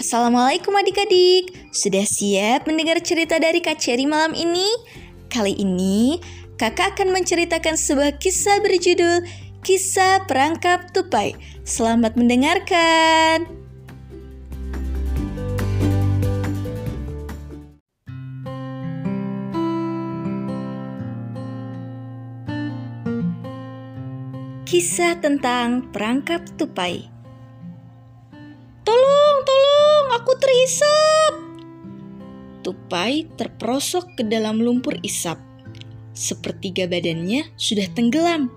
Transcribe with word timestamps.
Assalamualaikum 0.00 0.72
adik-adik, 0.80 1.52
sudah 1.76 2.08
siap 2.08 2.64
mendengar 2.64 2.96
cerita 3.04 3.36
dari 3.36 3.60
Kak 3.60 3.76
Cherry 3.76 4.08
malam 4.08 4.32
ini? 4.32 4.64
Kali 5.28 5.52
ini, 5.60 6.16
kakak 6.56 6.96
akan 6.96 7.12
menceritakan 7.12 7.76
sebuah 7.76 8.16
kisah 8.16 8.64
berjudul 8.64 9.28
Kisah 9.60 10.24
Perangkap 10.24 10.96
Tupai. 10.96 11.36
Selamat 11.68 12.16
mendengarkan. 12.16 13.44
Kisah 24.64 25.20
tentang 25.20 25.92
perangkap 25.92 26.48
tupai. 26.56 27.19
Aku 30.20 30.36
terisap. 30.36 31.32
Tupai 32.60 33.24
terperosok 33.40 34.20
ke 34.20 34.22
dalam 34.28 34.60
lumpur 34.60 35.00
isap. 35.00 35.40
Sepertiga 36.12 36.84
badannya 36.84 37.48
sudah 37.56 37.88
tenggelam. 37.96 38.52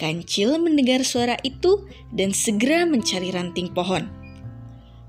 Kancil 0.00 0.56
mendengar 0.56 1.04
suara 1.04 1.36
itu 1.44 1.84
dan 2.08 2.32
segera 2.32 2.88
mencari 2.88 3.36
ranting 3.36 3.68
pohon. 3.76 4.08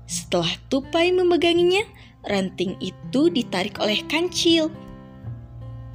Setelah 0.04 0.52
Tupai 0.68 1.10
memeganginya, 1.10 1.82
ranting 2.28 2.76
itu 2.84 3.32
ditarik 3.32 3.80
oleh 3.80 4.04
Kancil. 4.06 4.68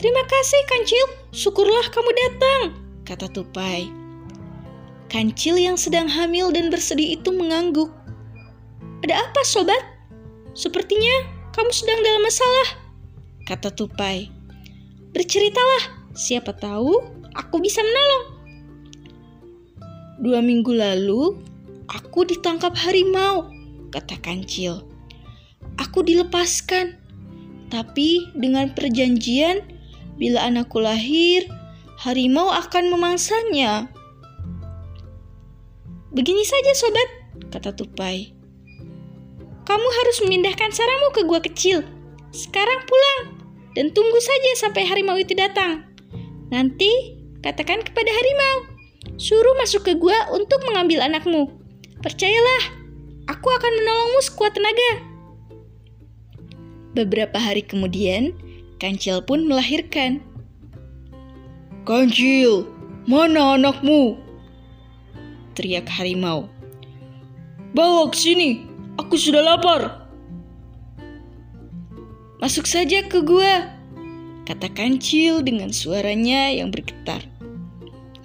Terima 0.02 0.24
kasih 0.26 0.62
Kancil, 0.66 1.06
syukurlah 1.30 1.94
kamu 1.94 2.12
datang, 2.26 2.62
kata 3.06 3.30
Tupai. 3.30 3.86
Kancil 5.14 5.62
yang 5.62 5.78
sedang 5.78 6.10
hamil 6.10 6.50
dan 6.50 6.74
bersedih 6.74 7.22
itu 7.22 7.30
mengangguk. 7.30 8.01
Ada 9.02 9.18
apa 9.18 9.42
sobat? 9.42 9.82
Sepertinya 10.54 11.26
kamu 11.58 11.72
sedang 11.74 12.00
dalam 12.06 12.22
masalah, 12.22 12.68
kata 13.50 13.74
Tupai. 13.74 14.30
Berceritalah, 15.10 16.14
siapa 16.14 16.54
tahu 16.54 17.02
aku 17.34 17.58
bisa 17.58 17.82
menolong. 17.82 18.26
Dua 20.22 20.40
minggu 20.46 20.70
lalu, 20.70 21.34
aku 21.90 22.30
ditangkap 22.30 22.78
harimau, 22.78 23.50
kata 23.90 24.22
Kancil. 24.22 24.86
Aku 25.82 26.06
dilepaskan, 26.06 26.94
tapi 27.74 28.30
dengan 28.38 28.70
perjanjian 28.78 29.66
bila 30.22 30.46
anakku 30.46 30.78
lahir, 30.78 31.50
harimau 31.98 32.54
akan 32.54 32.94
memangsanya. 32.94 33.90
Begini 36.14 36.46
saja 36.46 36.72
sobat, 36.78 37.10
kata 37.50 37.74
Tupai. 37.74 38.41
Kamu 39.68 39.88
harus 39.88 40.18
memindahkan 40.26 40.74
sarangmu 40.74 41.10
ke 41.14 41.22
gua 41.26 41.40
kecil. 41.40 41.86
Sekarang 42.32 42.82
pulang 42.88 43.22
dan 43.78 43.92
tunggu 43.92 44.20
saja 44.20 44.52
sampai 44.68 44.88
harimau 44.88 45.16
itu 45.20 45.36
datang. 45.38 45.86
Nanti 46.52 47.16
katakan 47.40 47.80
kepada 47.84 48.12
harimau, 48.12 48.58
suruh 49.16 49.56
masuk 49.60 49.88
ke 49.88 49.94
gua 49.96 50.28
untuk 50.34 50.60
mengambil 50.68 51.04
anakmu. 51.04 51.48
Percayalah, 52.02 52.64
aku 53.30 53.48
akan 53.48 53.72
menolongmu 53.78 54.20
sekuat 54.26 54.58
tenaga. 54.58 54.92
Beberapa 56.92 57.40
hari 57.40 57.64
kemudian, 57.64 58.36
Kancil 58.82 59.22
pun 59.22 59.46
melahirkan. 59.46 60.26
Kancil, 61.86 62.66
mana 63.06 63.54
anakmu? 63.54 64.18
Teriak 65.54 65.86
harimau. 65.86 66.50
Bawa 67.78 68.10
ke 68.10 68.18
sini, 68.18 68.71
aku 68.98 69.16
sudah 69.16 69.44
lapar. 69.44 70.08
Masuk 72.42 72.66
saja 72.66 73.06
ke 73.06 73.22
gua, 73.22 73.70
kata 74.50 74.74
Kancil 74.74 75.46
dengan 75.46 75.70
suaranya 75.70 76.50
yang 76.50 76.74
bergetar. 76.74 77.22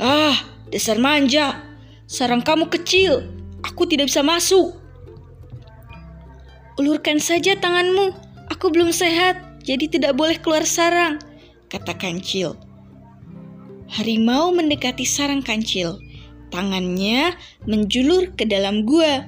Ah, 0.00 0.36
dasar 0.72 0.96
manja. 0.96 1.60
Sarang 2.06 2.40
kamu 2.40 2.70
kecil, 2.70 3.26
aku 3.66 3.84
tidak 3.84 4.08
bisa 4.08 4.22
masuk. 4.22 4.78
Ulurkan 6.78 7.18
saja 7.18 7.58
tanganmu, 7.58 8.14
aku 8.48 8.70
belum 8.70 8.94
sehat, 8.94 9.60
jadi 9.66 9.90
tidak 9.90 10.14
boleh 10.14 10.38
keluar 10.38 10.62
sarang, 10.62 11.18
kata 11.66 11.92
Kancil. 11.98 12.54
Harimau 13.86 14.50
mendekati 14.50 15.06
sarang 15.06 15.42
Kancil. 15.42 15.98
Tangannya 16.50 17.34
menjulur 17.66 18.34
ke 18.38 18.46
dalam 18.46 18.86
gua. 18.86 19.26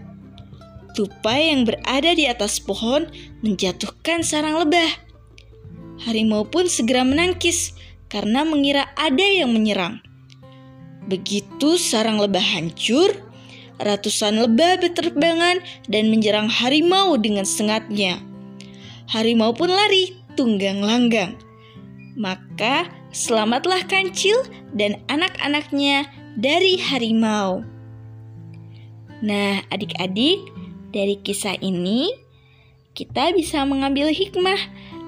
Tupai 0.99 1.55
yang 1.55 1.63
berada 1.63 2.11
di 2.11 2.27
atas 2.27 2.59
pohon 2.59 3.07
menjatuhkan 3.47 4.27
sarang 4.27 4.59
lebah. 4.59 4.91
Harimau 6.03 6.43
pun 6.43 6.67
segera 6.67 7.07
menangkis 7.07 7.79
karena 8.11 8.43
mengira 8.43 8.91
ada 8.99 9.23
yang 9.23 9.55
menyerang. 9.55 10.03
Begitu 11.07 11.79
sarang 11.79 12.19
lebah 12.19 12.43
hancur, 12.43 13.15
ratusan 13.79 14.43
lebah 14.43 14.83
berterbangan 14.83 15.63
dan 15.87 16.11
menyerang 16.11 16.51
harimau 16.51 17.15
dengan 17.15 17.47
sengatnya. 17.47 18.19
Harimau 19.07 19.55
pun 19.55 19.71
lari 19.71 20.19
tunggang 20.35 20.83
langgang. 20.83 21.39
Maka 22.19 22.91
selamatlah 23.15 23.87
kancil 23.87 24.43
dan 24.75 24.99
anak-anaknya 25.07 26.11
dari 26.35 26.75
harimau. 26.75 27.63
Nah, 29.23 29.63
adik-adik, 29.71 30.58
dari 30.95 31.21
kisah 31.21 31.59
ini 31.61 32.11
kita 32.99 33.31
bisa 33.37 33.63
mengambil 33.63 34.11
hikmah 34.11 34.59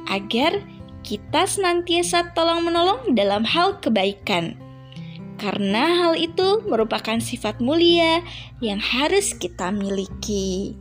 agar 0.07 0.63
kita 1.03 1.49
senantiasa 1.49 2.31
tolong-menolong 2.37 3.17
dalam 3.19 3.43
hal 3.43 3.83
kebaikan. 3.83 4.55
Karena 5.41 6.05
hal 6.05 6.21
itu 6.21 6.61
merupakan 6.69 7.17
sifat 7.17 7.65
mulia 7.65 8.21
yang 8.61 8.77
harus 8.77 9.33
kita 9.33 9.73
miliki. 9.73 10.77